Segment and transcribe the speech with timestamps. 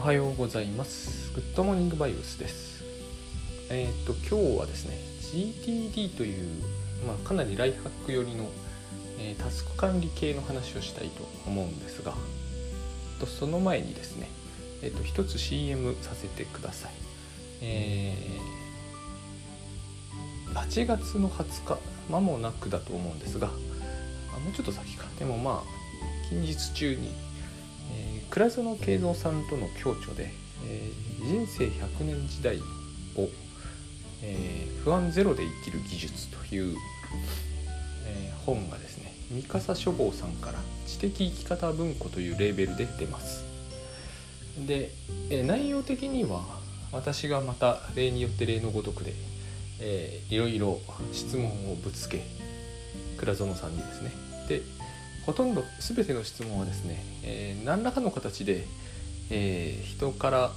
[0.00, 1.30] おはようございます。
[1.34, 2.82] グッドモーニングバイブスです。
[3.68, 4.96] えっ、と今日はですね
[5.30, 6.48] GTD という
[7.06, 8.46] まあかなりライフハック寄りの、
[9.18, 12.14] えータスク管理系の話をしたいと思うんですが、
[13.18, 14.30] とその前にですね
[14.80, 16.92] えっ、と一つ CM させてください。
[17.60, 21.78] えー8月の20日
[22.10, 23.54] 間もなくだと思うんですが、も
[24.50, 25.04] うちょっと先か。
[25.18, 27.12] でもまあ近日中に
[27.90, 30.32] えー倉園慶三さんとの共著で、
[30.64, 30.90] え
[31.22, 32.58] 人生100年時代
[33.16, 33.28] を、
[34.22, 36.76] え不安ゼロで生きる技術という、
[38.06, 43.44] え本がですね三笠書房さんから知的生き方文庫というレーベルで出ます。
[44.66, 44.90] で、
[45.30, 46.44] え内容的には
[46.92, 49.12] 私がまた例によって例のごとくで、
[49.80, 50.78] えーいろいろ
[51.12, 52.22] 質問をぶつけ
[53.16, 54.12] 倉園さんにですね。
[54.48, 54.62] で
[55.26, 58.66] ほとんど全ての質問はですね、えー何らかの形で、
[59.30, 60.50] えー人から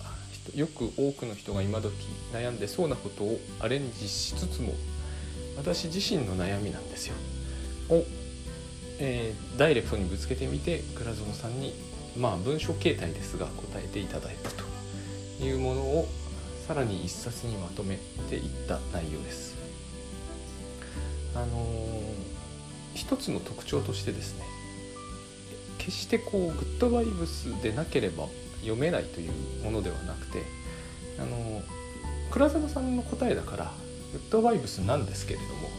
[0.55, 1.93] よく多くの人が今時
[2.33, 4.73] 悩んでそうなことをアレンジしつつも
[5.57, 7.15] 私自身の悩みなんですよ
[7.89, 8.03] を、
[8.99, 11.73] えーダイレクトにぶつけてみて倉園さんに
[12.17, 16.07] まあ文章形態ですが答えていただくというものを
[16.67, 17.97] さらに一冊にまとめ
[18.29, 19.55] ていった内容です。
[21.35, 22.32] あのー
[22.93, 24.45] 一つの特徴としてですね
[25.77, 28.27] 決してこうグッドバイブスでなければ
[28.61, 29.31] 読めないという
[29.63, 30.43] ものではなくて
[31.19, 31.61] あの
[32.31, 33.71] 倉沢さんの答えだから
[34.13, 35.69] グッドバイブスなんですけれども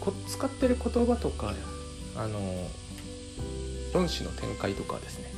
[0.00, 1.54] こ使ってる言葉とか
[2.16, 2.38] あの
[3.94, 5.32] 論旨の展開とかですね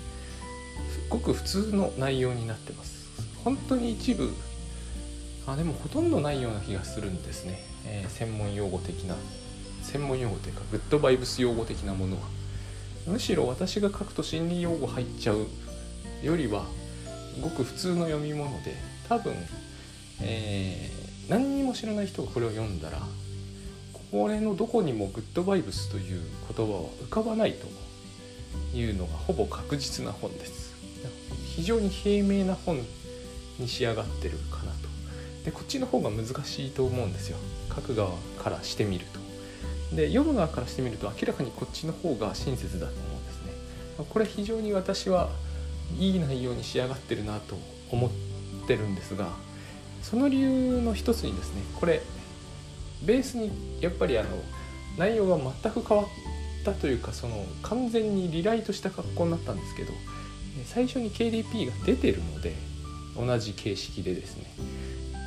[0.90, 2.96] すごく普通の内容になってます。
[3.44, 4.32] 本当に一部
[5.46, 9.14] あでもほとんどないような気がするんですね、えー専門用語的な。
[9.86, 12.22] 専門用語というかグッドバイブス用語的なものは。
[13.06, 15.46] むしろ私が書くと心理用語入っちゃう
[16.24, 16.66] よりは
[17.40, 18.74] ごく普通の読み物で
[19.08, 19.34] 多分、
[20.20, 23.00] えー何にも知らない人がこれを読んだら
[24.12, 26.22] これのどこにもグッドバイブスという
[26.56, 27.66] 言葉は浮かばないと
[28.76, 30.76] いうのがほぼ確実な本です。
[31.56, 32.78] 非常に平明な本
[33.58, 34.88] に仕上がってるかなと。
[35.44, 37.38] でこっちの方が難しいと思うんですよ。
[37.74, 38.12] 書く側
[38.42, 39.25] からしてみると。
[39.94, 43.52] で読む側からしてみると明らかにこっちの方が親切だと思うんですね。
[44.08, 45.30] これ非常に私は
[45.98, 47.56] いい内容に仕上がってるなと
[47.90, 48.10] 思っ
[48.66, 49.28] てるんですが
[50.02, 52.02] その理由の一つにですねこれ
[53.04, 54.28] ベースにやっぱりあの
[54.98, 56.06] 内容が全く変わっ
[56.64, 59.92] たというかその完全にリライトした格好になったんですけど
[60.64, 62.54] 最初に KDP が出てるので
[63.16, 64.52] 同じ形式でですね。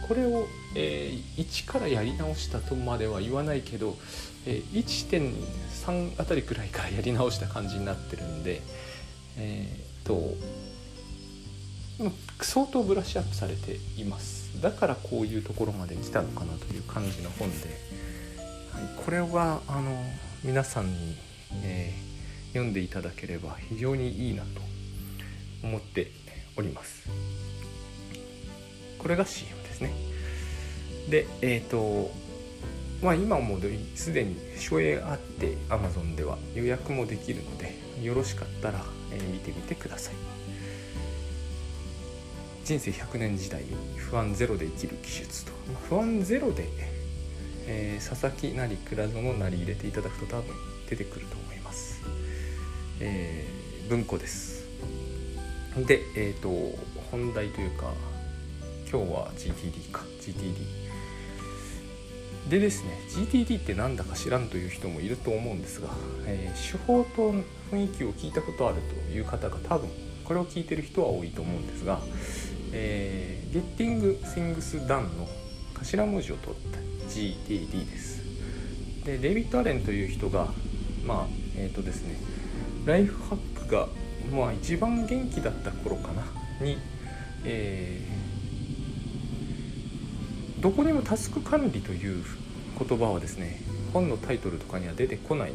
[0.07, 3.95] これを、えー1からやり直したとまでは言わないけど、
[4.49, 8.61] え1.3あたりくらいからやり直した感じになってるんで
[9.37, 10.35] えーっと
[12.41, 14.61] 相当ブラッシュアップされています。
[14.61, 17.67] だからこういうところまで来たのかなという感じの本で、
[18.71, 19.91] はい、これはあの
[20.43, 21.17] 皆さんに、
[21.63, 22.09] えー
[22.49, 24.49] 読んでいただければ非常にいいなと
[25.63, 26.11] 思って
[26.57, 27.07] おります。
[28.97, 29.93] これが CM ですね。
[31.09, 32.11] でえっ、と
[33.01, 33.57] まあ今も
[33.95, 40.13] すでに書影あって Amazon では予約もできるのでよろしかったら、え見てみてください。
[42.63, 43.63] 人生100年時代
[43.97, 45.51] 不安ゼロで生きる技術と。
[45.89, 46.67] 不安ゼロで、
[47.67, 50.55] えー佐々木なり倉園なり入れていただくと多分
[50.89, 52.01] 出てくると思います、
[52.99, 54.65] えー文庫です。
[55.87, 56.49] でえっ、と
[57.11, 57.93] 本題というか
[58.91, 60.03] 今日は GTD か。
[60.21, 60.88] GTD
[62.49, 65.89] でですね GTD ってなんだか知らんという人もいると思うんですが、
[66.25, 67.31] えー手法と
[67.71, 69.89] 雰囲気を聞いたことあるという方が多分
[70.25, 71.99] これを聞いてる人は多いと思うんですが、
[72.73, 75.27] えー、Getting Things Done の
[75.75, 76.79] 頭文字を取った
[77.09, 78.23] GTD です。
[79.05, 80.47] でデビッド・アレンという人が
[81.05, 82.19] まあえっ、とですね
[82.85, 83.87] ライフハックが
[84.31, 86.23] まあ一番元気だった頃かな
[86.65, 86.79] に、
[87.45, 88.29] えー
[90.59, 92.23] どこにもタスク管理という
[92.79, 93.59] 言葉はですね
[93.93, 95.53] 本のタイトルとかには出てこない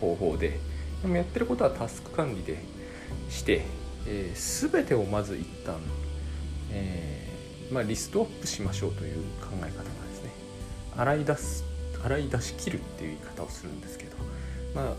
[0.00, 0.58] 方法で
[1.02, 2.58] でもやってることはタスク管理で
[3.30, 3.62] して、
[4.06, 5.76] えー全てをまず一旦、
[6.70, 9.78] えーまあ、リストアップしましょうという考え方がで
[10.14, 10.30] すね
[10.96, 11.64] 洗い出す
[12.04, 14.16] 洗い出し切るっていう言い方をするんですけど
[14.74, 14.94] まあ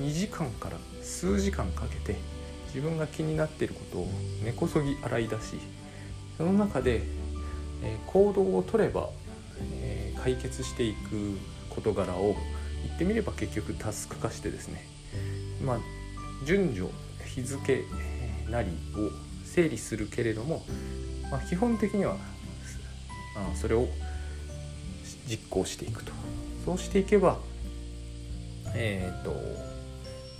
[0.00, 2.18] 2時間から数時間かけて
[2.66, 4.08] 自分が気になっていることを
[4.44, 5.58] 根こそぎ洗い出し
[6.36, 7.02] その中で、
[7.82, 9.08] えー行動を取れば、
[9.72, 9.87] えー
[10.28, 11.38] 解決していく
[11.70, 12.36] 事柄を
[12.84, 14.84] 言ってみれば結局タスク化してですね
[15.64, 15.78] まあ
[16.44, 16.90] 順序
[17.24, 17.84] 日付
[18.50, 19.10] なりを
[19.46, 20.64] 整理するけれども、
[21.30, 22.16] まあ、基本的には
[23.36, 23.88] あそれを
[25.26, 26.12] 実行していくと。
[26.64, 27.38] そうしていけば
[28.74, 29.34] えっ、ー、と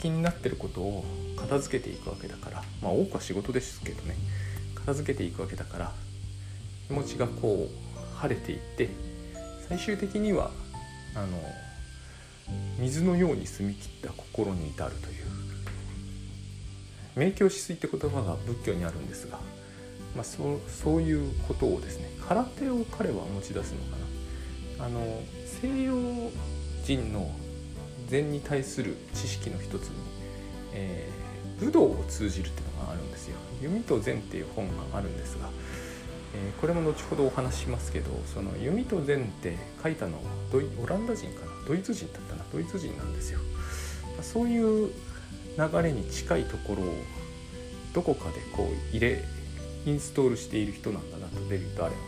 [0.03, 1.05] 気になってることを
[1.39, 4.15] 片付けていくわけだからまあ多くは仕事ですけどね
[4.75, 5.93] 片付けていくわけだから
[6.89, 8.91] 気持ちがこう晴れていって
[9.69, 10.51] 最終的には
[11.15, 11.39] あの
[12.79, 15.29] 水のように澄み切った心に至るという
[17.17, 19.39] 明鏡止水って言葉が仏教にあるんですが、
[20.15, 23.97] まあ、そうそういうことをですね空手を彼は持ち出すのか
[24.79, 24.87] な。
[24.87, 25.01] あの
[25.61, 25.95] 西洋
[26.85, 27.29] 人の
[28.07, 29.97] 禅に対する知識の一つに、
[30.73, 35.51] えー、武道を通じるっていうのがあるんですよ「弓と禅」っていう本があるんですが、
[36.35, 40.23] え、これも後ほどお話ししますけどその弓と禅って書いたのは
[40.53, 41.53] ドイオランダ人かな？
[41.67, 42.45] ドイツ人だったな？
[42.53, 43.41] ドイツ人なんですよ。
[44.23, 44.93] そういう
[45.57, 46.95] 流れに近いところを
[47.95, 49.25] どこかでこう入れ
[49.87, 51.99] インストールしている人なんだなとデビッド・アレン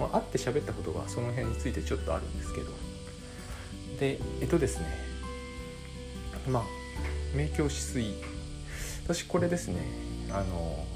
[0.00, 2.70] は、まあ、会って喋ったことがその辺についてちょっとあるんですけど。
[3.98, 4.86] でえっとですね。
[6.48, 6.64] まあ
[7.34, 8.14] 明鏡止水。
[9.04, 9.76] 私これですね
[10.30, 10.86] あの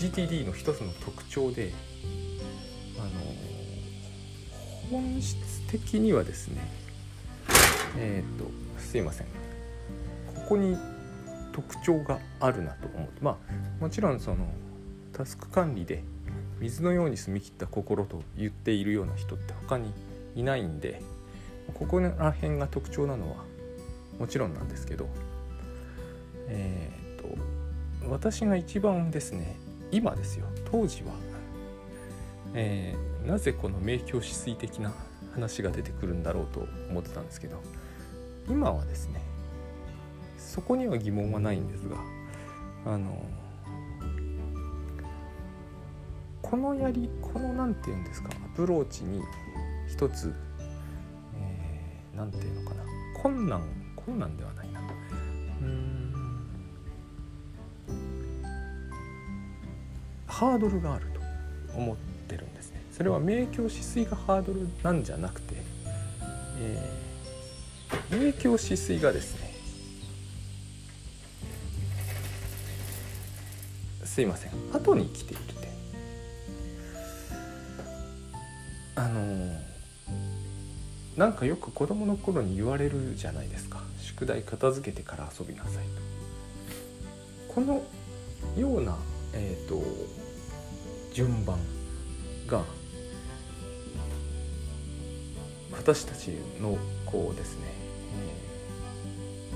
[0.00, 1.72] GTD の一つの特徴で
[2.98, 3.10] あの
[4.90, 5.36] 本質
[5.70, 6.66] 的にはですね
[7.98, 8.50] えっ、と
[8.80, 9.26] すいません。
[9.26, 10.78] ここに
[11.52, 13.08] 特徴があるなと思う。
[13.20, 13.36] まあ
[13.78, 14.46] もちろんその
[15.12, 16.02] タスク管理で
[16.60, 19.92] 水のように澄み切った心と言っているような人って他に
[20.34, 21.02] いないんで
[21.74, 23.44] ここら辺が特徴なのは
[24.18, 25.06] もちろんなんですけど
[26.48, 27.20] えっ、
[28.00, 29.56] と私が一番ですね
[29.90, 30.46] 今ですよ。
[30.70, 31.12] 当時は、
[32.54, 34.92] えー、なぜこの明鏡止水的な
[35.34, 37.60] 話が出てくるんだろうと思ってたんですけど。
[38.50, 39.22] 今はですね
[40.36, 41.96] そこには疑問はないんですが
[42.84, 43.24] あの
[46.42, 49.22] このやりこの何て言うんですかアプローチに
[49.88, 50.34] 一つ
[52.16, 52.82] 何、えー、て言うのかな
[53.22, 53.62] 困難
[53.94, 54.80] 困難ではないな。
[55.60, 56.09] うん。
[60.40, 61.20] ハードルがあると
[61.76, 61.96] 思っ
[62.26, 62.82] てるんですね。
[62.90, 65.54] それは明鏡止水がハードルなんじゃなくて、
[66.58, 69.50] えー、明鏡止水がですね
[74.06, 74.52] すいません。
[74.72, 75.70] 後に来ている点。
[78.94, 79.60] あの
[81.18, 83.82] なんかよく子供の頃に言われるじゃないですか。
[83.98, 85.84] 宿題片付けてから遊びなさい
[87.46, 87.54] と。
[87.54, 87.82] この
[88.56, 88.96] ような
[89.34, 89.82] えっ、ー、と
[91.12, 91.58] 順番
[92.46, 92.64] が
[95.72, 96.30] 私たち
[96.60, 97.66] のこうですね、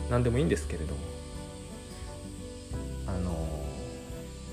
[0.05, 1.01] えー、何でもいいんですけれども
[3.07, 3.35] あの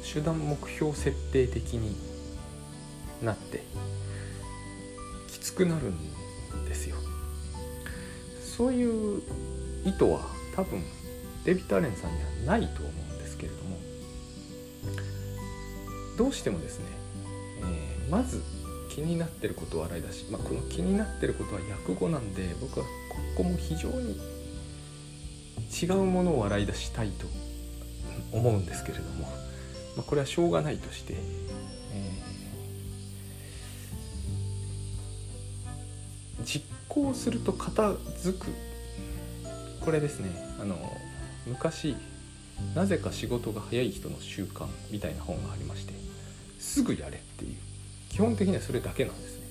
[0.03, 1.95] 手段目標設定的に
[3.23, 3.63] なって
[5.27, 6.97] きつくなるんですよ。
[8.57, 9.21] そういう
[9.85, 10.19] 意図は
[10.55, 10.83] 多分
[11.45, 13.77] デビッド・アレンさんにはないと思うんですけれども
[16.17, 16.85] どうしてもですね、
[17.61, 18.41] えー、まず
[18.89, 24.19] 気になってることを洗い出し、まあ、この気になってることは訳語なんで僕はここも非常に
[25.81, 27.25] 違うものを洗い出したいと
[28.31, 29.27] 思うんですけれども
[29.95, 38.47] まあ、これはしょうがないとして、えー、実行すると片付く。
[39.81, 40.29] これですね
[40.61, 40.77] あの
[41.47, 41.95] 昔
[42.75, 45.93] なぜか仕事が早い人の習慣みたいな本がありまして
[46.59, 47.55] すぐやれっていう。
[48.09, 49.45] 基本的にはそれだけなんですね。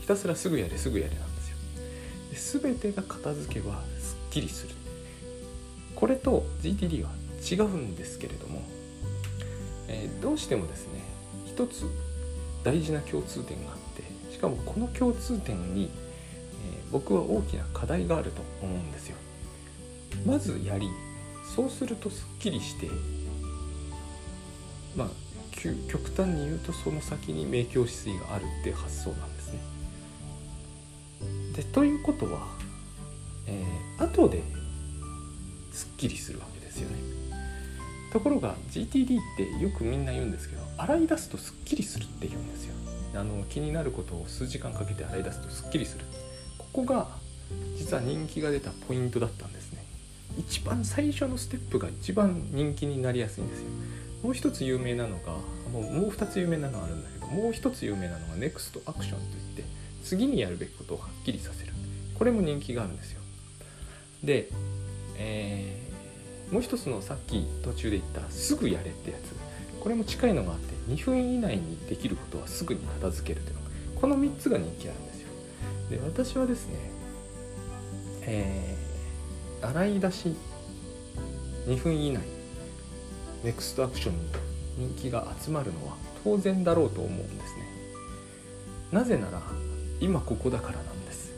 [0.00, 2.62] ひたすらすぐやれすぐやれなんですよ。
[2.62, 4.74] で全てが片付けばすっきりする。
[5.94, 7.10] これと GTD は
[7.50, 8.62] 違うんですけれども
[9.90, 11.00] えー、どうしてもですね
[11.44, 11.84] 一つ
[12.62, 15.90] 大事な共通点があってしかもこの共通点に、
[16.64, 19.16] えー、僕は大きな課題があると思うんですよ。
[20.24, 20.88] まずやり。
[21.54, 22.88] そうするとすっきりして
[24.96, 25.08] まあ
[25.88, 29.58] 極端に言うとその先に明鏡止水があるっていう発想なんですね。
[31.54, 32.46] でということは、
[33.46, 34.42] えー、後で
[35.72, 36.96] すっきりするわけですよね。
[38.12, 42.74] ところが GTD ってよくみんな言うんですけど洗い出すとすっきりするって言うんですよ
[43.14, 46.04] あの気になることを数時間かけて洗い出すとすっきりする
[46.58, 47.08] ここが
[47.76, 49.79] 実は人気が出たポイントだったんですね
[50.40, 53.66] 一番最初のステップが一番人気になりやすいんですよ。
[54.22, 55.32] もう一つ有名なのが
[55.72, 59.64] もうもう二つ有名なのがあるんだけどもう一つ有名なのが NEXT アクションといって
[60.04, 61.72] 次にやるべきことをはっきりさせる。
[62.18, 63.20] これも人気があるんですよ。
[64.22, 64.48] で、
[65.16, 65.90] えー
[66.50, 69.34] もう一つのさっき途中で言った「すぐやれ」ってやつ。
[69.80, 75.28] これも近いのがあって2分以内にできることはすぐに片付けるというのがこの3つが人気あるんですよ。
[75.90, 76.74] で私はですね
[78.22, 78.76] え、
[79.62, 80.34] 洗い出し
[81.66, 82.22] 2分以内。
[83.42, 87.64] ネクストアクションに人気が集まるのは当然だろうと思うんですね。
[88.92, 89.40] なぜなら
[90.00, 91.32] 今ここだからなんです。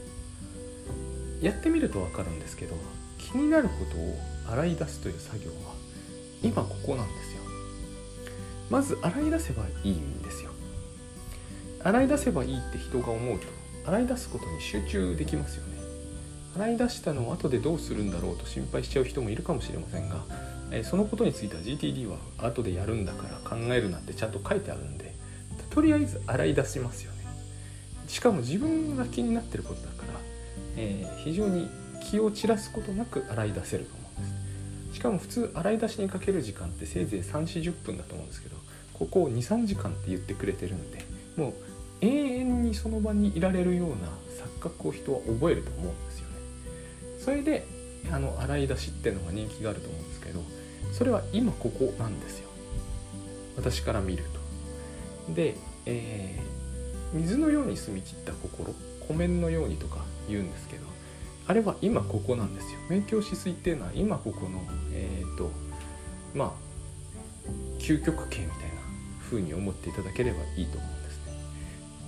[1.41, 2.75] やってみると分かるんですけど
[3.19, 5.75] 気になることを洗い出すという作業は
[6.43, 7.43] 今ここなんですよ。
[8.71, 10.51] まず洗い出せばいいんですよ。
[11.85, 13.47] 洗い出せばいいって人が思うと
[13.87, 15.82] 洗い出すことに集中できますよね。
[16.57, 20.25] 洗い出したのを後でどうするんだろうと心配しちゃう人もいるかもしれませんが、
[20.71, 25.15] えそのことについては GTD は後でやるんだから考えるなってちゃんと書いてあるんで
[25.71, 27.19] とりあえず洗い出しますよね。
[28.07, 30.21] しかも自分が気になってることだから、
[30.77, 31.71] えー、非常に
[32.03, 34.97] 気を散らすことなく洗い出せると思うんです。
[34.97, 38.57] しかも普通洗い出しにかける時間ってせいぜい3 4 0分だと思うんですけど
[38.93, 41.05] ここを23時間って言ってくれてるんで
[41.37, 41.55] もう
[42.03, 43.95] 永遠にその場にいられるような
[44.45, 46.22] 錯覚を人は覚えると思うんですよ。
[47.23, 47.67] それで
[48.11, 50.43] あの洗い出しっていうのが人気があると思うんですけど
[50.93, 52.49] それは今ここなんですよ。
[53.57, 54.25] 私から見る
[55.29, 55.33] と。
[55.35, 58.75] で、えー、水のように澄み切った心
[59.07, 59.99] 湖面のようにとか
[60.29, 60.87] 言うんですけど
[61.47, 62.79] あれは今ここなんですよ。
[62.89, 64.61] 明鏡止水っていうのは今ここの
[64.93, 65.51] えっ、ー、と
[66.35, 66.53] まあ
[67.79, 68.83] 究極形みたいな
[69.21, 71.33] 風に思っていただければいいと思うんですね。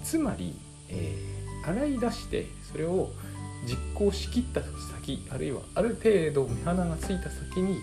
[0.03, 0.55] つまり、
[0.89, 3.11] えー、洗い出してそれを
[3.67, 7.79] 実行しきった先あるいはある程度目鼻がついた先に、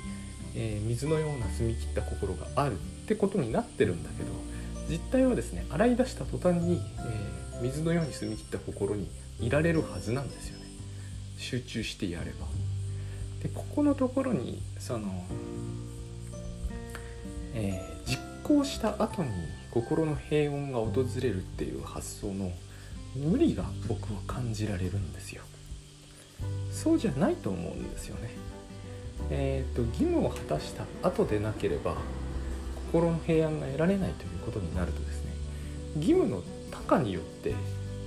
[0.55, 4.29] えー、水のような澄み切った心があるってことになってるんだけど
[4.89, 9.09] 実態はですね洗い出した途端に、えー、水のように澄み切った心に
[9.39, 10.65] いられるはずなんですよね
[11.38, 12.45] 集中してやれば。
[13.41, 15.25] でここのところにその、
[17.55, 19.29] えー、実行した後に
[19.71, 22.51] 心の平穏が訪れるっていう発想の
[23.15, 25.41] 無理が僕は感じられるんですよ。
[26.71, 28.29] そうじゃないと思うんですよね。
[29.29, 31.95] え、ー、と義務を果たした後でなければ
[32.91, 35.31] 心の平安が得られないということになるとですね
[35.95, 37.53] 義務の多寡によって、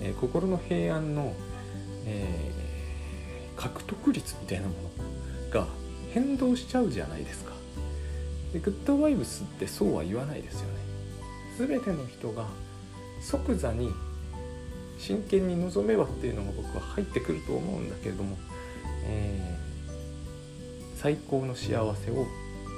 [0.03, 1.33] えー、心の平安の、
[2.07, 4.75] えー、獲得率みたいなも
[5.53, 5.67] のが
[6.13, 7.53] 変動しちゃうじゃないですか。
[8.53, 10.75] でグッドバイブスってそうは言わないですよね。
[11.59, 12.47] 全ての人が
[13.21, 13.93] 即座に
[14.99, 18.37] 真剣に臨めばっていうのが僕は入ってくると思うんだけれども、
[19.07, 22.27] えー、最高の幸せを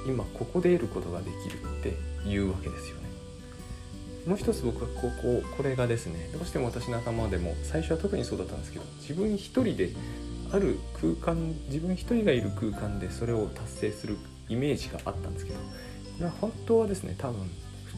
[0.07, 1.97] 今ここで得ることができるって
[2.27, 3.07] いうわけですよね。
[4.25, 9.91] もう一つ僕はこここれがですねどうしても私の頭でも最初は特にそうだったんですけど自分一人で
[10.51, 14.17] ある空間自分一人がいる空間でそれを達成する
[14.49, 15.63] イメージがあったんですけどこ
[16.19, 17.49] れは本当はですね多分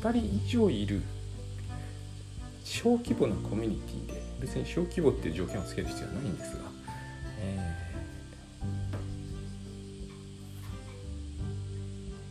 [0.02, 1.02] 2人以上いる
[2.70, 6.60] 小規模なコミュニティで別に小規模っていう条件をつける必要はないんですが、
[7.42, 7.76] え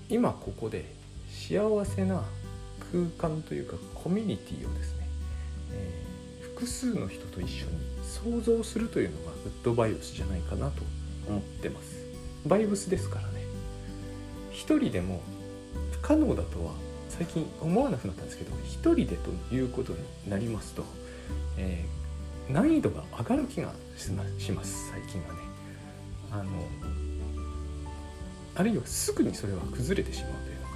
[0.08, 0.84] ー、今ここで
[1.28, 2.22] 幸せな
[2.92, 5.08] 空間というかコミュニティをですね、
[5.72, 7.72] えー、複数の人と一緒に
[8.04, 10.82] 想像するというのがグッドバイブスじゃないかなと
[11.28, 11.96] 思ってます。
[12.46, 13.42] バイブスですからね。
[14.52, 15.20] 一人でも
[15.90, 16.74] 不可能だとは
[17.18, 19.98] 最近思わなくなったんですけど一人でということに
[20.30, 20.84] なりますと、
[21.56, 25.40] えー、難易度が上がる気がします最近はね。
[26.30, 26.50] あの
[28.54, 30.72] あるいはすぐにそれは崩れてしまうというのか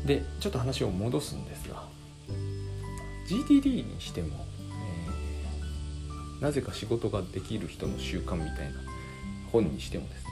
[0.00, 0.06] な。
[0.06, 1.84] でちょっと話を戻すんですが
[3.26, 4.46] GTD にしても、
[6.38, 8.80] えー、なぜか仕事ができる人の習慣みたいな
[9.50, 10.30] 本にしてもですね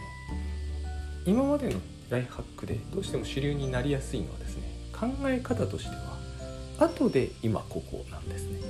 [1.27, 1.81] 今までの
[2.11, 4.63] ライフハックでどうしても主流になりやすいのはですね
[4.93, 6.19] 考え方としては
[6.79, 8.61] 後で今ここなんですね。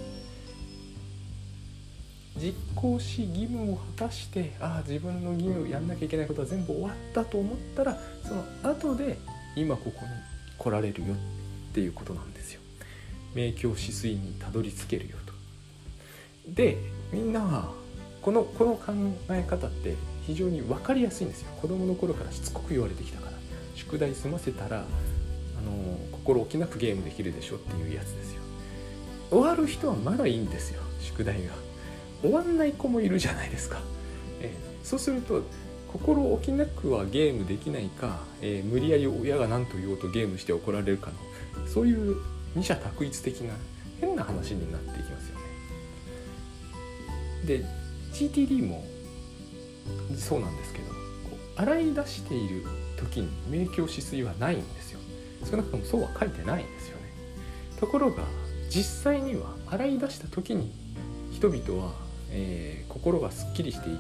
[2.37, 9.19] 実行し義務を果たしてああ自分の義務やんなきゃいけないことは全部終わったと思ったらその後で
[9.57, 9.95] 今ここに
[10.57, 11.17] 来られるよっ
[11.75, 12.61] ていうことなんですよ。
[13.35, 15.33] 明鏡止水にたどり着けるよと。
[16.49, 16.79] で
[17.13, 17.73] みんなは
[18.23, 18.93] このこの考
[19.31, 19.95] え方って
[20.27, 21.53] 非常に分かりやすいんですよ。
[21.61, 23.30] 子供の頃からしつこく言われてきたから。
[23.91, 24.83] 宿題済ませたらあ
[25.63, 28.43] の心置きなくゲームできるでしょっていうやつですよ。
[29.31, 31.53] 終わる人はまだいいんですよ宿題が。
[32.23, 33.81] 終わんない子もいるじゃないですか、
[34.43, 34.55] え
[34.85, 35.43] そうすると
[35.89, 41.11] 心置きなくはゲームできないか、えー、無理やり親が何と言おうとゲームして怒られるか
[41.59, 42.17] のそういう
[42.55, 43.55] 二者択一的な
[44.01, 45.45] 変な話になっていきますよね。
[47.47, 47.65] で
[48.13, 48.85] GTD も
[50.15, 50.85] そうなんですけど
[51.57, 52.65] 洗い出している
[53.01, 55.01] 時に明鏡止水はないんですよ。
[55.51, 57.03] 少なくともそうは書いてないんですよね。
[57.79, 58.25] ところが
[58.69, 60.71] 実際には洗い出した時に
[61.33, 61.93] 人々は、
[62.31, 63.99] えー、心がすっきりしていき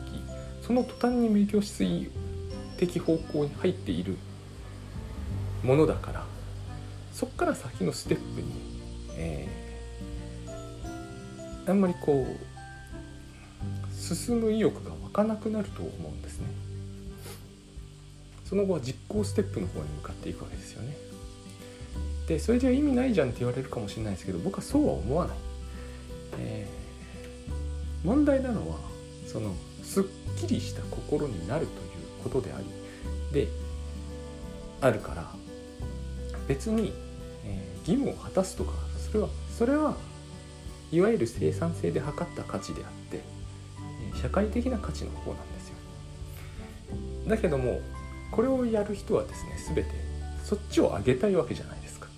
[0.62, 2.10] その途端に明鏡止水
[2.76, 4.16] 的方向に入っている
[5.64, 6.24] ものだから
[7.12, 8.48] そっから先のステップに、
[9.16, 16.46] えー、あんまりこう進む意欲が湧かなくなると思うんですね。
[18.50, 20.96] その後は実行ステップの方に向かっていくわけですよね。
[22.26, 25.36] でそれじゃ意味ないじゃんって言われるかもしれないですけど僕はそうは思わない、
[26.38, 28.76] えー、問題なのは
[29.26, 30.04] そのすっ
[30.36, 31.78] きりした心になるという
[32.22, 32.66] ことであり
[33.32, 33.48] で
[34.80, 35.32] あるから
[36.46, 36.92] 別に、
[37.44, 38.72] えー、義務を果たすとか
[39.10, 39.96] それはそれは
[40.92, 43.22] いわゆる生産性で測った価値であって、
[44.20, 45.74] 社会的な価値の方なんですよ。
[47.28, 47.80] だけども
[48.30, 49.90] これをやる人はですね全て
[50.44, 52.08] そっちを上げたいわけじゃないですか。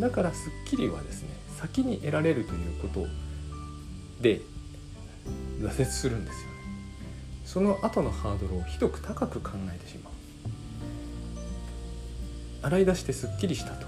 [0.00, 3.06] だからスッキリはですね先に得られるということ
[4.20, 4.40] で
[5.60, 6.56] 挫折するんですよね。
[7.44, 10.12] その後のハードルをひどく高く考えてしまう。
[12.62, 13.86] 洗い出してすっきりしたと。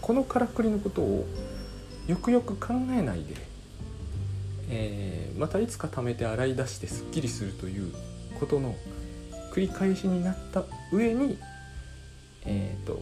[0.00, 1.26] このからくりのことを
[2.06, 3.34] よくよく考えないで、
[4.70, 7.92] えー、またいつか貯めて洗い出してすっきりするという
[8.38, 8.76] ことの
[9.56, 11.38] 繰り返しになった上に、
[12.44, 13.00] えーと、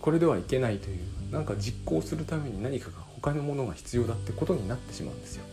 [0.00, 1.00] これではいけないという
[1.32, 5.44] なんか実行するために何かが他のものが必要だってことになってしまうんですよ。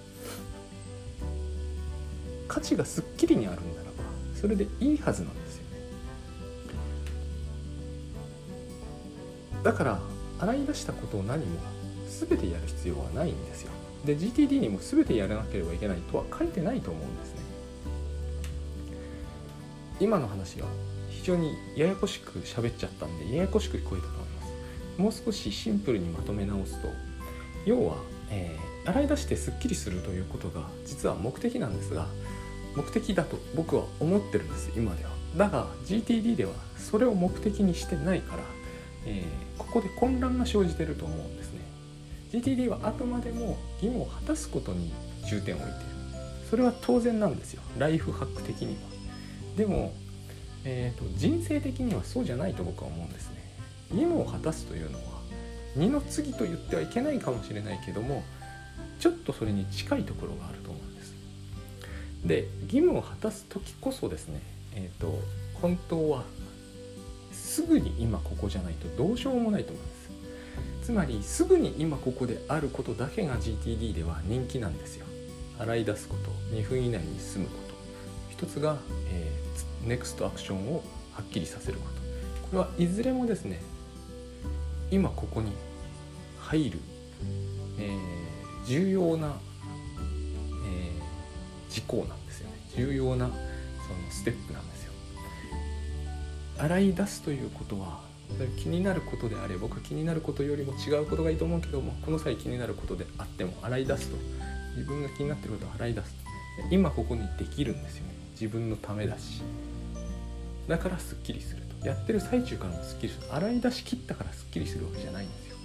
[2.48, 4.04] 価値がすっきりにあるんならば
[4.40, 5.70] それでいいはずなんですよね。
[9.64, 10.00] だから
[10.40, 11.60] 洗い出したことを何も
[12.08, 13.72] 全てやる必要はないんですよ。
[14.06, 17.47] で GTD にも全てやらなければいけないとは書いてないと思うんですね。
[20.00, 20.68] 今の話は
[21.10, 25.02] 非常にややこしく喋っちゃったんでややこしく聞こえたと思います。
[25.02, 26.90] もう少しシンプルにまとめ直すと
[27.66, 27.98] 要は、
[28.30, 32.08] えー、洗い出してすっきりするということが実は目的なんですが
[32.76, 35.12] 目的だと僕は思ってるんです今では。
[35.36, 38.44] だが GTD ではそれを目的にしてないから
[39.08, 41.62] えー、ここで混乱が生じてると思うんですね
[42.32, 44.92] GTD はあくまでも義務を果たすことに
[45.30, 45.86] 重点を置いてる
[46.50, 48.97] それは当然なんですよライフハック的には
[49.58, 49.92] でも、
[50.64, 53.38] えーと、人生的にはそうじゃないと僕は思うんですね。
[53.90, 55.18] 義務を果たすというのは
[55.76, 58.24] 二の次と言ってはいけないかもしれないけども
[59.00, 61.16] ちょっとそれに近いところがあると思うんです。
[62.24, 64.42] で義務を果たす時こそですね
[64.76, 65.20] えっ、ー、と
[65.56, 66.24] 本当は
[67.32, 69.98] すぐに今ここじゃないとどうしようもないと思います。
[70.84, 75.06] つまりすぐに今ここであることだけが GTD では人気なんですよ。
[75.60, 77.67] 洗い出すこと2分以内に済むこと。
[78.38, 78.78] 一つが、
[79.10, 81.98] えー、ネクストアクションをはっきりさせること。
[82.50, 83.60] これはいずれもですね
[84.92, 85.52] 今ここに
[86.40, 86.80] 入る、
[87.80, 89.36] えー、重要な、
[90.66, 92.56] えー、事項なんですよね。
[92.76, 93.38] 重要なその
[94.12, 94.94] ステップなんですよ。
[96.60, 98.02] 洗い出すということは
[98.58, 104.18] 気になることであれ僕は気になることよりも違うことがいいと思うけどもこの際気になることであっても洗い出すと。
[104.76, 106.16] 自分が気になってることを洗い出す。
[106.70, 108.27] 今ここにできるんですよね。
[108.40, 109.42] 自分のためだし。
[110.68, 111.88] だからすっきりすると。
[111.88, 113.34] やってる最中からもすっきりする。
[113.34, 115.58] 洗い出し切ったからすっきりするわけじゃないんですよ。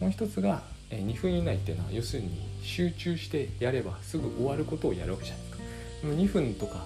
[0.00, 2.30] もう一つが2分以内っていうのは要するに
[2.62, 5.62] 集中してやればすぐ終わることをやるわけじゃないですか。
[6.02, 6.84] でも2分とか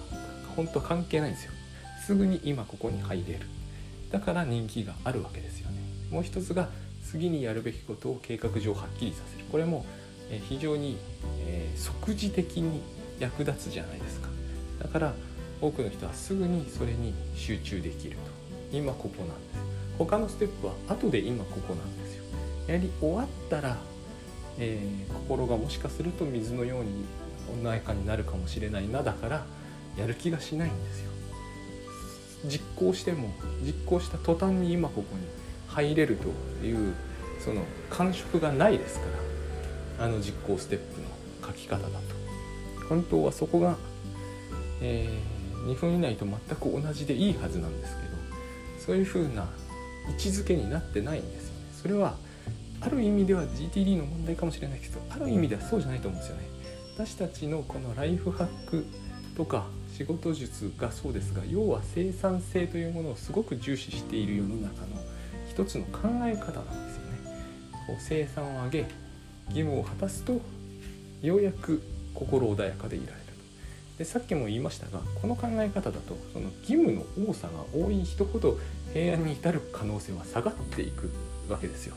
[0.55, 1.51] 本当は関係ないんですよ。
[2.05, 3.47] すぐに今ここに入れる。
[4.11, 5.77] だから人気があるわけですよね。
[6.09, 6.69] もう一つが
[7.03, 9.45] 次にやるべきことを計画上はっきりさせる。
[9.51, 9.85] これも
[10.47, 10.97] 非常に、
[11.75, 12.81] 即時的に
[13.19, 14.29] 役立つじゃないですか。
[14.81, 15.13] だから
[15.61, 18.17] 多くの人はすぐにそれに集中できると。
[18.71, 19.37] 今ここなんです。
[19.97, 22.23] 他のステップは後で今ここなんですよ。
[22.67, 23.77] やはり終わったら、
[24.57, 27.05] えー、心がもしかすると水のように
[27.61, 29.45] 穏やかになるかもしれないなだから
[29.97, 31.11] やる気がしないんですよ。
[32.45, 33.29] 実行しても
[33.63, 35.27] 実行した途端に今ここに
[35.67, 36.93] 入れるという
[37.39, 39.31] その感触がないですから。
[40.01, 41.07] あの実行ステップの
[41.47, 41.95] 書き方だと。
[42.89, 43.77] 本当はそこが、
[44.81, 48.11] えー、2分以内と全く同じでいいはずなんですけど
[48.79, 49.47] そういうふうな
[50.09, 51.61] 位置づけになってないんですよね。
[51.81, 52.15] それは
[52.81, 56.43] ある意味では GTD の問題かもしれないけどある意味ではそうじゃないと思うんですよね。
[56.95, 58.85] 私たちのこのライフハック
[59.37, 65.01] とか仕事術がそうですが要は生産性というものをすごく重視している世の中の
[65.47, 66.61] 一つの考え方なんですよね。
[67.87, 68.79] こう生産を上げ
[69.49, 70.41] 義務を果たすと
[71.21, 71.83] ようやく
[72.15, 73.20] 心穏やかでいられる。
[74.01, 78.57] でさっきも言いましたがこの考え方だとその義務の多さが多い人ほど
[78.93, 81.11] 平安に至る可能性は下がっていく
[81.47, 81.93] わけですよ。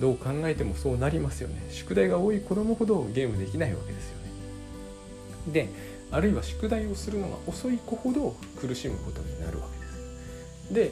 [0.00, 1.64] どう考えてもそうなりますよね。
[1.70, 5.52] 宿題が多い子供ほどゲームできないわけですよね。
[5.52, 5.68] で
[6.10, 10.74] あるいは宿題をするのが遅い子ほど苦しむことになるわけです。
[10.74, 10.90] で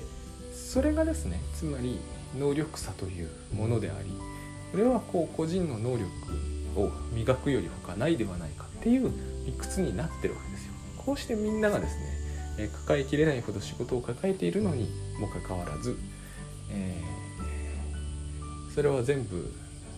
[0.55, 1.99] それがですねつまり
[2.39, 4.13] 能力差というものであり
[4.71, 6.05] これはこう個人の能力
[6.77, 9.13] を磨くより他ないではないかっていう
[9.45, 10.73] 理屈になってるわけですよ。
[10.97, 12.03] こうしてみんながですね、
[12.59, 14.89] え抱えきれないほど仕事を抱えているのに
[15.19, 15.97] もかかわらず、
[16.71, 19.53] えー、それは全部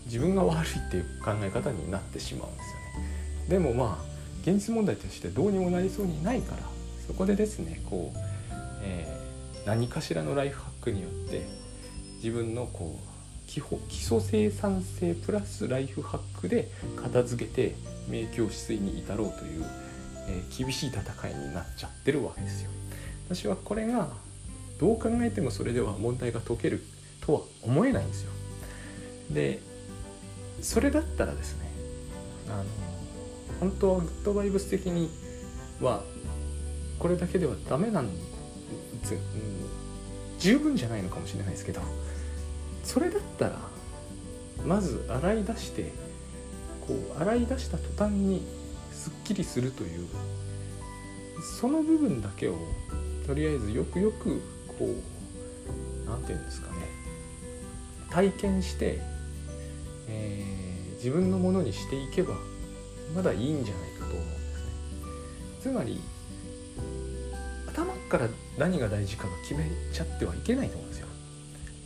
[0.07, 3.49] 自分が悪いっていう考え方になってしまうんですよね。
[3.49, 6.63] でもまあ現実問題としてどうにもなりそうにないから
[7.07, 8.19] そこでですねこう、
[8.83, 11.47] えー、何かしらのライフハックによって
[12.17, 13.12] 自分のこう
[13.61, 17.75] 基礎生産性プラスライフハックで片付けて
[18.09, 19.65] 名教止水に至ろうという、
[20.29, 22.71] えー、厳しい戦いになっちゃってるわけですよ。
[23.29, 24.09] 私はこれが
[24.79, 26.85] どう考えてもそれでは問題が解ける
[27.21, 28.33] とは思えないんですよ。
[29.31, 29.61] で
[30.61, 31.71] それだったらですね
[32.49, 32.65] あの
[33.61, 35.11] 本当はグッドバイブス的に
[35.81, 36.03] は
[36.99, 38.09] これだけではダメなん
[40.39, 41.81] 十分じゃないのかもしれないですけど
[42.83, 43.59] それだったら
[44.65, 45.93] まず洗い出して
[46.87, 48.43] こう洗い出した途端に
[48.93, 50.09] すっきりするという
[51.61, 52.57] その部分だけを
[53.27, 54.41] とりあえずよくよく
[54.79, 56.79] こう何て言うんですかね
[58.11, 58.99] 体験して、
[60.09, 62.35] えー、自分のものにしていけば
[63.15, 64.71] まだいいんじゃないかと思うんですね。
[65.61, 66.01] つまり
[67.69, 71.07] 頭から何が大事かが決めちゃってはいけないと思うんですよ。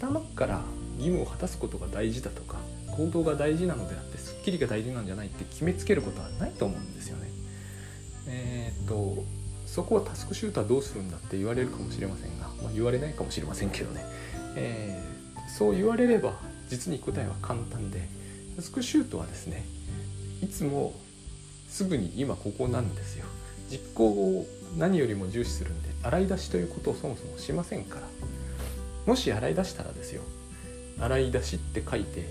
[0.00, 0.62] 頭から
[0.96, 2.58] 義務を果たすことが大事だとか
[2.96, 7.30] 行動が大事なのであってすっきりが大事なんじゃないって決めつけることはないと思うんですよね。
[8.28, 9.24] えー、っと
[9.66, 14.04] そこはタスクシュートはどうするんだって言われるかもしれませんが、まあ、言われないかもしれませんけどね、
[14.56, 16.34] えー、そう言われれば
[16.68, 18.08] 実に答えは簡単で
[18.56, 19.64] タスクシュートはですね
[20.42, 20.94] いつも
[21.68, 23.26] すぐに今ここなんですよ。
[23.70, 24.46] 実行を
[24.78, 28.06] 何よりも重視するんで洗い出しということをそもそもしませんから。
[29.06, 30.22] もし洗い出したらですよ
[30.98, 32.24] 洗い出しって書いて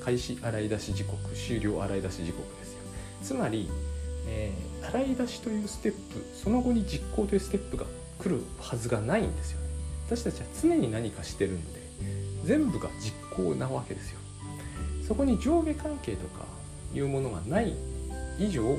[0.00, 2.80] 開始洗い出し時刻終了洗い出し時刻ですよ。
[3.22, 3.68] つまり、
[4.26, 5.98] えー、洗い出しというステップ
[6.34, 7.86] その後に実行というステップが
[8.18, 9.68] 来るはずがないんですよね。
[10.06, 11.80] 私たちは常に何かしてるんで
[12.44, 14.18] 全部が実行なわけですよ。
[15.06, 16.46] そこに上下関係とか
[16.94, 17.74] いうものがない
[18.38, 18.78] 以上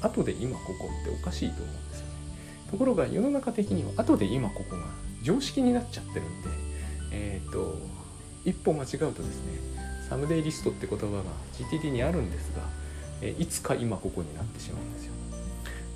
[0.00, 2.12] 後で今ここっておかしいと思うんですよね。
[2.70, 4.82] ところが世の中的には後で今ここが
[5.22, 6.48] 常識になっちゃってるんで
[7.12, 7.78] えっ、ー、と
[8.48, 11.22] 一歩間違うとですねサムデイリストって言葉が
[11.54, 12.62] GTD にあるんですが、
[13.20, 15.12] えいつか今ここになってしまうんですよ。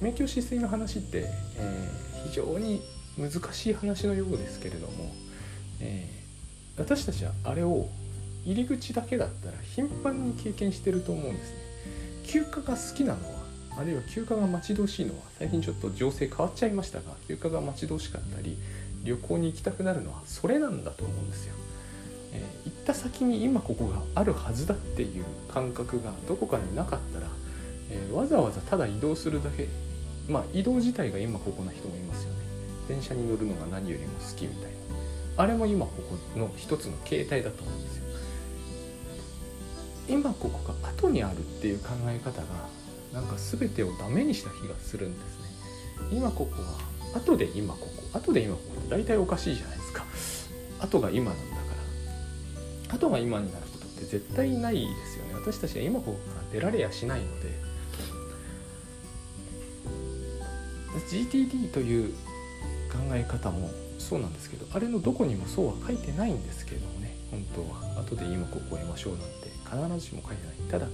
[0.02, 1.24] 免許姿勢の話って、
[1.56, 2.82] えー、非常に
[3.16, 5.14] 難しい話のようですけれども、
[5.80, 7.88] えー、私たちはあれを
[8.44, 11.56] 入り口だけだったら頻繁に経験してると思うんですね。
[12.26, 13.42] 休暇が好きなのは
[13.78, 18.58] あるいは休暇が待ち遠しいのは最近ちょっと情勢変わっちゃいましたが休暇が待ち遠しかったり
[19.04, 21.54] 旅行に行きたくなるのはそれなんだと思うんですよ。
[22.32, 27.26] えー、行った先に今ここがあるはずだっていう感覚がどこかになかったら、
[27.90, 29.68] えー、わざわざただ移動するだけ
[30.28, 32.40] まあ移動自体が今ここな人もいますよね。
[32.88, 35.42] 電車に乗るのが何よりも好きみたいな。
[35.42, 35.92] あれも今こ
[36.34, 38.02] この一つの形態だと思うんですよ。
[40.08, 42.46] 今ここが後にあるっていう考え方が
[43.12, 45.46] なんか全てをダメにした気がするんですね。
[46.12, 50.04] 今ここは後で今ここ後で今ここって大体おかしいじゃないですか。
[50.80, 51.56] 後が今なんだ
[52.92, 55.34] から後が今になることって絶対ないですよね。
[55.34, 57.72] 私たちは今ここから出られやしないので。
[61.08, 62.12] GTD という
[62.90, 68.00] 考え方もそうなんですけどあれのどこにもそうは書いてないんですけどもね本当は。
[68.00, 70.56] 後で今ここを得ましょうなんて必ずしも書いてない。
[70.70, 70.86] ただ、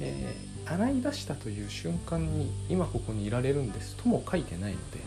[0.00, 5.00] えー、洗い出したという瞬間に今ここにいられるんですとも書いてないので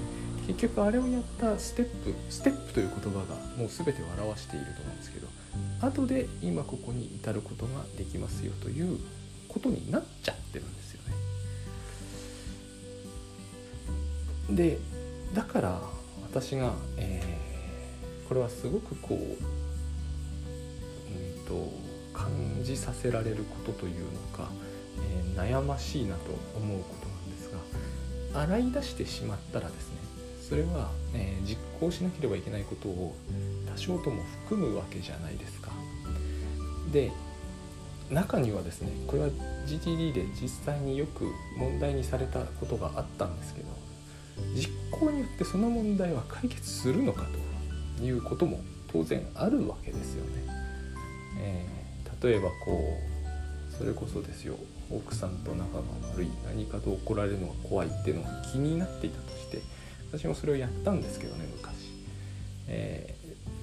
[0.47, 5.27] 結局あれをやったステップステップという言葉がもう全てを表していると思うんですけど
[5.81, 8.99] 後で今ここに至ることができますよという
[9.47, 11.01] ことになっちゃってるんですよ
[14.49, 14.55] ね。
[14.55, 14.79] で
[15.33, 15.81] だから
[16.23, 19.23] 私が、えー、これはすごくこう、う
[21.43, 21.71] んと
[22.13, 22.29] 感
[22.63, 24.49] じさせられることというのか、
[25.35, 27.49] えー、悩ましいなと思うことなんです
[28.33, 30.10] が洗い出してしまったらですね
[30.51, 33.15] それは、えー、実行しなければいけないことを
[33.73, 35.71] 多少とも含むわけじゃないですか。
[36.91, 37.09] で
[38.09, 39.29] 中にはですねこれは
[39.65, 43.67] GTD で実際によく問題にされたことがあったんですけど
[44.53, 47.25] 実行によってその問題は解決するのか
[47.97, 48.59] ということも
[48.91, 50.31] 当然あるわけですよね。
[51.39, 52.99] えー、例えばこ
[53.71, 54.57] うそれこそですよ
[54.89, 55.83] 奥さんと仲が
[56.13, 59.61] 悪い何かと怒られるのが怖いっていうのが気になっていたとして
[60.11, 61.91] 私もそれをやったんですけどね昔。
[62.67, 63.15] え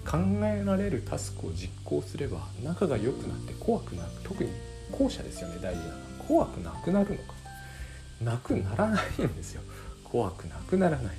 [0.05, 4.51] ー、考えられるタスクを実行すれば仲が良くなって怖くなく特に
[4.93, 5.97] 後者ですよね大事なのは。
[6.27, 7.35] 怖くなくなるのか。
[8.23, 9.63] なくならないんですよ。
[10.05, 11.17] 怖くなくならない。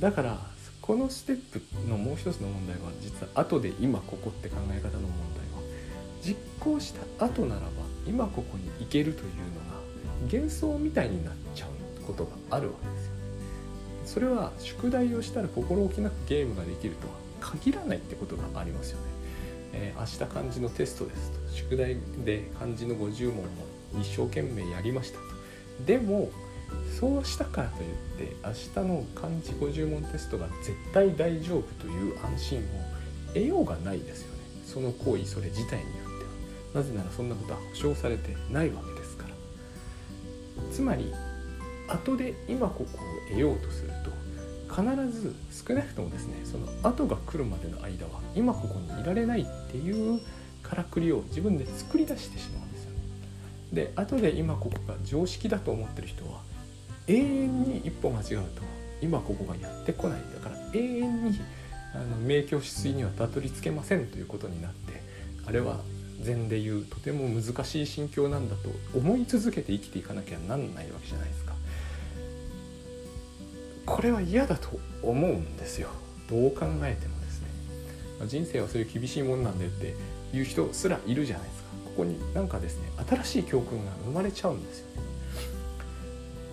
[0.00, 0.38] だから
[0.82, 5.62] このステップのもう一つの問題は実は後で今ここって考え方の問題は
[6.22, 7.66] 実行した後ならば
[8.06, 9.32] 今ここに行けるというの
[9.72, 9.76] が
[10.32, 13.05] 幻想みたいになっちゃうことがあるわけです。
[14.06, 19.04] それは宿題をしたら心置きなくゲームができるとは限らないってことがありますよね、
[19.72, 21.52] えー、明日漢字のテストですと。
[21.52, 23.46] 宿題で漢字の50問を
[24.00, 25.24] 一生懸命やりましたと。
[25.84, 26.30] でも
[26.98, 28.52] そうしたからといって明
[28.84, 32.62] 日の漢字50問テストが絶対大丈夫という安心を
[33.34, 34.38] 得ようがないですよね。
[34.64, 36.82] その行為それ自体によっては。
[36.82, 39.34] なぜならそんなことは保証されてないわけですから。
[40.72, 41.12] つまり
[41.88, 44.16] 後で今ここ得ようとすると
[44.74, 45.34] 必ず
[45.66, 50.20] 少なくともですねその後が来るまでの間は今ここにいられないっていう
[50.62, 52.96] からくりを自分で作り出してしまうんですよね。
[53.72, 56.40] で後で今ここが常識だと思ってる人は
[57.06, 58.62] 永遠に一歩間違うと
[59.00, 61.40] 今ここがやってこないだから永遠に
[61.94, 65.02] あの明鏡止水にはたどり着けませんということになって
[65.46, 65.80] あれは
[66.20, 71.55] 禅でいうとても難しい心境なんだと思い続けて生きていかなきゃなんないわけじゃないですか。
[73.86, 75.88] これは嫌だと思うんですよ。
[76.28, 77.48] どう考えてもですね。
[78.26, 79.94] 人生はそういう厳しいもんなんでって
[80.36, 81.68] いう人すらいるじゃないですか。
[81.84, 85.02] ここになんかですね新しい教訓が生まれちゃうんですよね。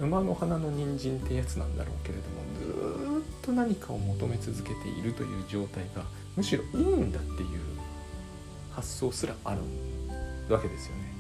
[0.02, 2.24] 馬の花の人参ってやつなんだろうけれど
[2.72, 6.04] もずっと何かを求め続けているという状態が
[6.36, 7.60] むしろいいんだっていう
[8.72, 9.62] 発想すらある
[10.54, 11.13] わけですよね。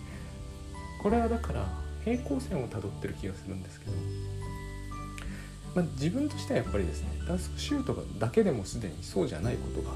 [1.01, 1.67] これはだから
[2.03, 3.91] 平行線をたどってる気がするんですけど
[5.75, 9.95] まあ、自分としてはやっぱりですねタスクシュートだけでもすでにそうじゃないことが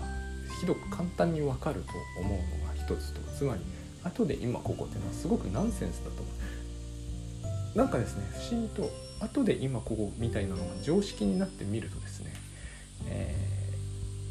[0.60, 3.62] ひどく簡単に分かると思うのが一つとつまり
[4.04, 7.78] 後で今ここっていうのはすごくナンセンスだと思う。
[7.78, 12.34] なんかですね不思議と後で今ここみたいなのが常識になってみるとですね、
[13.08, 13.36] え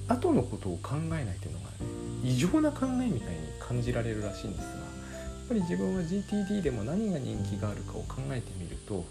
[0.09, 1.77] ー、後のことを考えないっていうのがね
[2.25, 4.81] 異常な考えみたいに感じられるらしいんですがや
[5.45, 9.05] っぱり自分は GTD でも何が人気があるかを考えてみると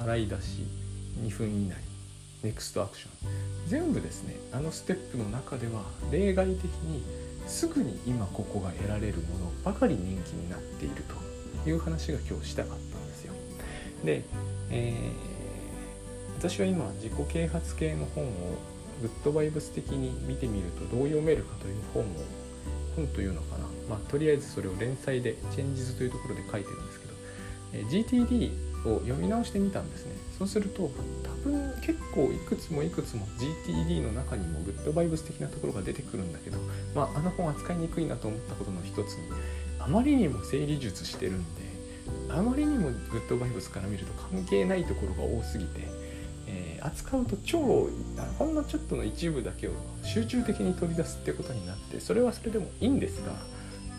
[0.00, 0.66] 洗い出し
[1.22, 1.76] 2分以内。
[2.42, 3.10] ネクストアクション。
[3.68, 7.02] 全部ですねあのステップの中では例外的に
[7.46, 11.02] すぐに今ここが得られるものばかり人気になっている
[11.64, 13.34] という話が今日したかったんですよ。
[14.04, 14.22] で、
[14.70, 18.28] えー、私は今自己啓発系の本を
[19.02, 22.06] グッドバイブス的に見てみるとどう読めるかという本を
[22.96, 27.12] 本というのかな、まあ、とりあえずそれを連載でチェンジズというところで書いてるんですけど、
[27.74, 30.12] えー、GTD を読み直してみたんですね。
[30.38, 30.90] そうすると
[31.24, 33.26] 多分結構いくつもいくつも
[33.66, 36.58] GTD の中にもグッドバイブス的なところが出てくるんだけど、
[36.94, 39.28] まあ、あの本扱いにくいなと思ったことの一つに
[39.80, 41.68] あまりにも整理術してるんで
[42.28, 45.88] あまりにもグッドバイブスから見ると関係ないところが多すぎて、
[46.46, 47.88] えー、扱うと超
[48.38, 49.72] ほんのちょっとの一部だけを
[50.04, 53.32] 集中的に取り出すってことになってそれはそれでもいいんですが、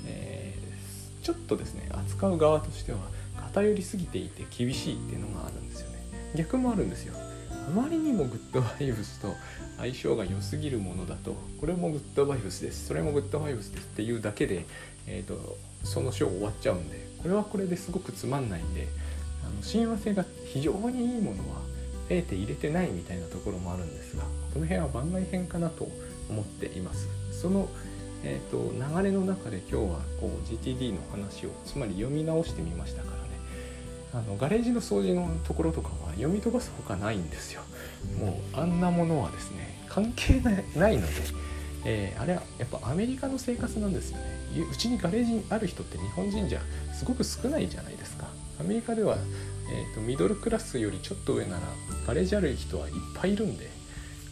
[0.06, 3.00] えー、ちょっとですね扱う側としては
[3.54, 5.98] 偏りすぎていて厳しいっていうのがあるんですよね。
[6.36, 7.16] 逆もあるんですよ。
[7.52, 9.36] あまりにもグッドバイブスと
[9.78, 12.88] 相性が良すぎるものだとこれもグッドバイブスです。
[12.88, 14.66] それもグッドバイブスですっていうだけで、
[15.08, 18.88] えーと、その章終わっちゃうんでこれはこれですごくつまんないんで
[19.44, 21.62] あの親和性が非常にいいものはあ
[22.10, 25.88] えて入れてないみたいなところもあるんですがこの辺は番外編かなと
[26.30, 27.08] 思っています。
[27.32, 27.70] その
[28.22, 29.82] えーと、流れの中で今日は
[30.20, 33.19] こう GTD の話をつまり読み直してみましたから
[34.14, 37.62] あのガレージの掃除のところとかは読み飛ばすほかないんですよ。
[38.20, 40.40] もうあんなものはですね関係
[40.76, 41.14] ないので、
[41.86, 44.24] えー、あれはやっぱアメリカの生活なんですよね。
[44.72, 46.62] うちにガレージにある人って日本人じゃ
[46.94, 48.28] すごく少ないじゃないですか。
[48.60, 49.16] アメリカでは、
[49.72, 51.62] えーと、ミドルクラスよりちょっと上なら
[52.06, 53.70] ガレージある人はいっぱいいるんで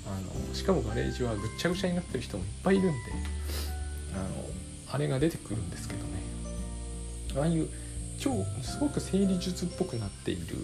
[0.05, 2.99] あのしかもガレージはぐっちゃぐちゃになってる人もいっぱいいるんで
[4.13, 4.23] あの
[4.91, 6.07] あれが出てくるんですけどね。
[7.37, 7.69] ああいう
[8.17, 10.57] 超すごく整理術っぽくなっている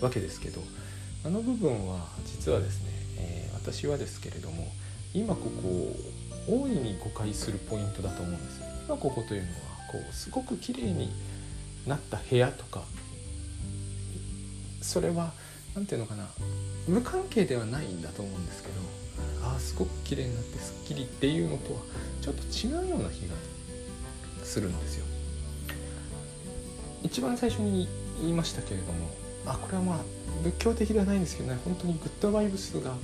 [0.00, 0.60] わけですけど
[1.24, 4.66] あの部分は実はですね、えー、私はですけれども
[5.12, 5.96] 今ここを
[6.48, 8.66] 大いに誤解するポイントだと思うんですよ。
[8.86, 9.56] 今ここというのは
[9.90, 11.10] こうすごく綺麗に
[11.86, 12.82] なった部屋とか
[14.80, 15.32] それは
[15.74, 16.28] 何て言うのかな
[16.86, 18.74] 無関係ではないんだと思うんですけど
[19.46, 21.80] ああすごく綺麗になってすっきりっていうのとは
[22.20, 23.34] ちょっと違うような気が
[24.44, 25.05] するんですよ。
[27.02, 27.88] 一番最初に
[28.20, 29.10] 言いましたけれども
[29.46, 29.98] あこれはまあ
[30.42, 32.94] 仏教的ではないんですけどね本当にグッドバイブスが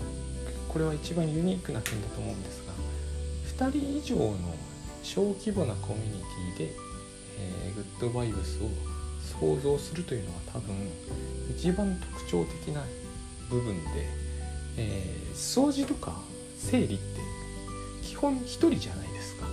[0.68, 4.36] これは一番ユニークな点だと思うんですが2人以上の
[5.02, 6.12] 小規模なコミュニ
[6.56, 6.72] ティで、
[7.38, 8.68] えー、グッドバイブスを
[9.40, 10.74] 想像するというのは多分
[11.50, 12.82] 一番特徴的な
[13.50, 14.08] 部分で、
[14.78, 16.20] えー、掃除とか
[16.58, 17.20] 整理って
[18.02, 19.46] 基本一人じゃないですか。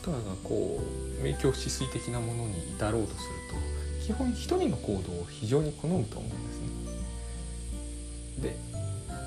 [0.00, 0.80] ッカーがこ
[1.20, 6.68] う明鏡止水的なものに至ろうとすると基本一人の行動を非常に好むと思うんですね。
[8.42, 8.56] で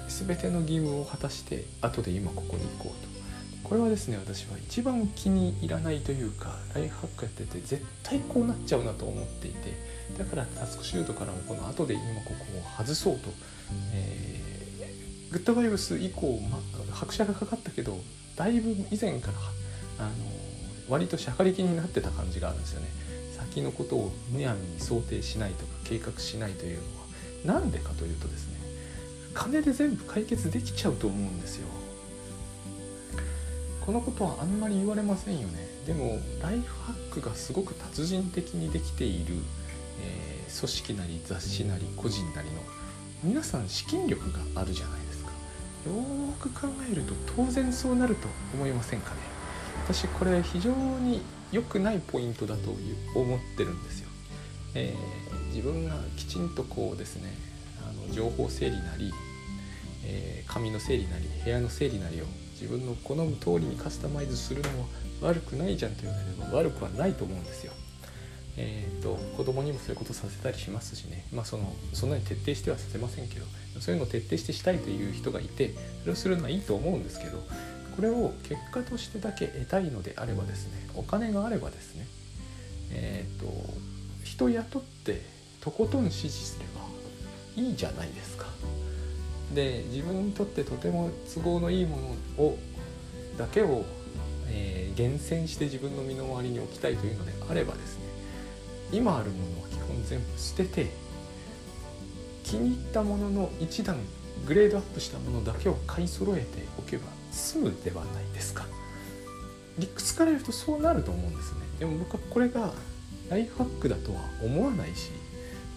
[0.07, 3.13] 全ての義務を果たして後で今ここに行こうと。
[3.63, 9.73] これはですね私は一番気に入らないというかライフハックやってて絶対こうなっちゃうなと思っていて
[10.17, 13.29] だからタスクシュートからもこの後で今ここを外そうと、
[13.93, 16.59] えー、グッドバイブス以降、ま、
[16.93, 17.97] 拍車がかかったけど
[18.35, 19.33] だいぶ以前から
[20.05, 20.09] あの
[20.89, 22.87] 割としゃかりきになってた感じがあるんですよね。
[23.37, 27.03] 先のことをむやみに想定しないとか計画しないというのは。
[27.45, 28.57] 何でかというとですね
[29.33, 31.67] 金で全部解決できちゃうと思うんですよ。
[33.85, 35.67] このことはあんまり言われませんよね。
[35.85, 39.35] でもライフハックがすごく達人的にできている、
[40.01, 42.61] えー、組織なり雑誌なり個人なりの
[43.23, 45.31] 皆さん資金力があるじゃないですか。
[45.87, 49.32] よーく考えると当然そうなると思いませんかね？
[49.85, 54.09] 私これ非常に良くないポイントだという思ってるんですよ、
[54.75, 57.33] えー、自分がきちんとこうですね
[57.87, 59.11] あの情報整理なり、
[60.05, 62.25] えー、紙の整理なり部屋の整理なりを
[62.59, 64.85] 自分の好む通りにカスタマイズするのは
[65.21, 67.73] 悪くないじゃんと言われれば悪くはないと思うんですよ。
[68.55, 73.45] えーと、子供にもそういうことさせたりしますしね、まあ、そのそんなに徹底してはさせませんけど
[73.79, 77.43] そういうのを徹底してしたいという人がいてそれをするのはいいと思うんですけど
[77.95, 82.07] これを結果としてだけ得たいのであればですねお金があればですね
[82.91, 83.73] えっ、ー、と
[84.23, 85.21] 人雇って
[85.61, 86.83] とことん支持すれば
[87.55, 88.47] いいじゃないですか。
[89.53, 91.97] で自分にとってとても都合のいいも
[92.37, 92.57] のを
[93.37, 93.85] だけを、
[94.47, 98.03] えー、厳選して自分の身の回りに置きたいというのであればですね
[98.91, 100.91] 今あるものは基本全部捨てて
[102.43, 103.97] 気に入ったものの一段
[104.47, 106.45] グレードアップしたものだけを買い揃えて
[106.77, 108.65] おけば済むではないですか。
[109.77, 111.59] 理屈から言うとそうなると思うんですね。
[111.79, 112.73] でも僕はこれが
[113.29, 115.09] ライフハックだとは思わないし、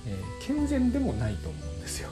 [0.06, 2.10] えー、健全でもないと思うんですよ、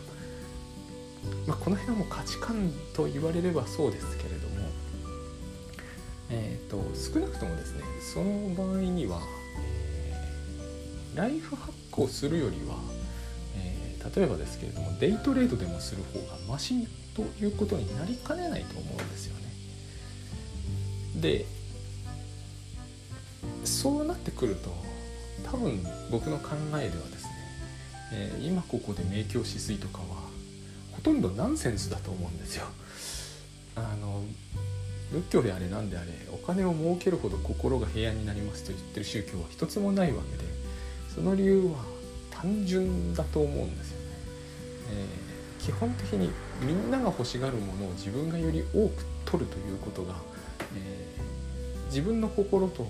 [1.47, 4.55] まあ、この辺はもう価値観と言われればそうですけれども
[6.31, 9.21] えっ、ー、と少なくともですねその場合には、
[9.61, 12.77] えー、ライフハックをするよりは、
[13.57, 19.45] えー、例えばですけれどもデイトレードでもする方がマシということになりかねないと思うんですよね。
[21.21, 21.47] で
[23.65, 24.71] そうなってくると
[25.49, 26.51] 多分僕の考
[26.81, 27.31] えではですね、
[28.13, 30.05] えー、今ここで明鏡止水とかは
[30.93, 32.67] ほとんどナンセンスだと思うんですよ。
[33.77, 34.23] あの
[35.13, 40.45] 仏教であれ何であれお金を儲けるほど心が平安になりますと言ってる宗教は一つもないわけで
[41.15, 41.85] その理由は
[42.31, 44.07] 単純だと思うんですよね。
[44.91, 45.24] えー
[45.65, 50.15] 基本的にみんなが欲しがるものを自分がより多く取るということが、
[50.77, 52.87] えー、自分の心と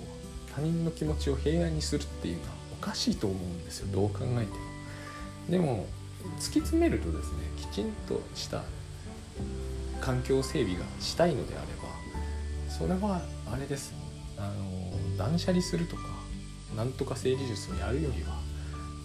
[0.53, 2.49] 他人の気持ちを平安にするっていうのは
[2.81, 3.89] おかしいと思うんですよ。
[3.93, 4.47] どう考えても。
[5.49, 5.87] でも
[6.39, 8.63] 突き詰めるとですねきちんとした
[10.01, 13.95] 環境整備がしたいのであればそれはあれです。
[14.37, 16.03] あの断捨離するとか
[16.77, 18.41] なんとか整理術をやるよりは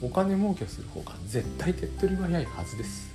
[0.02, 3.10] お金儲けをする方が絶対手っ取り早いはずです。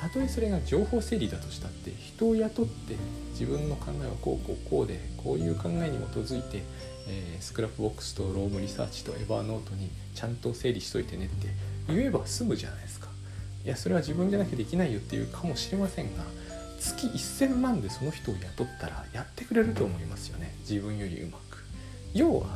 [0.00, 2.96] たとえそれが情報整理だとしたって人を雇って
[3.32, 6.62] 自分の考えはこうこうこうでこういう考えに基づいて、
[7.06, 11.48] えー、 Scrapbox と Roam Research と Evernote にちゃんと整理しといてねって
[11.88, 13.08] 言えば済むじゃないですか。
[13.62, 16.24] いやそれは自分じゃなきゃできないよっていうかもしれませんが
[16.80, 20.54] 月1000万でその人を雇ったらやってくれると思いますよね。
[20.60, 21.58] 自分よりうまく。
[22.14, 22.46] 要は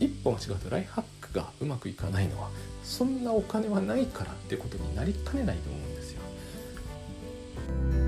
[0.00, 2.50] 一歩間違うとライフハックがうまくいかないのは
[2.82, 5.91] そんなお金はないからってことになりかねないと思うんです
[7.72, 8.01] Thank you.